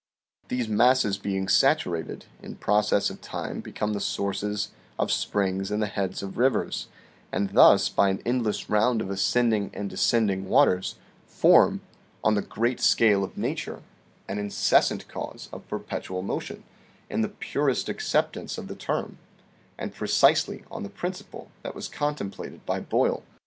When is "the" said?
3.93-3.99, 5.79-5.85, 12.33-12.41, 17.21-17.29, 18.67-18.75, 20.81-20.89